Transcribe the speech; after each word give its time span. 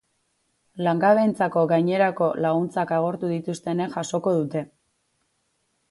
Langabeentzako 0.87 1.65
gainerako 1.73 2.31
laguntzak 2.47 2.97
agortu 3.01 3.33
dituztenek 3.35 3.97
jasoko 4.01 4.37
dute. 4.41 4.69